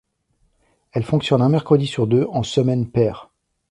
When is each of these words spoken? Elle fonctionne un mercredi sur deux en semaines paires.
Elle 0.93 1.03
fonctionne 1.03 1.43
un 1.43 1.49
mercredi 1.49 1.85
sur 1.85 2.07
deux 2.07 2.25
en 2.31 2.41
semaines 2.41 2.89
paires. 2.89 3.29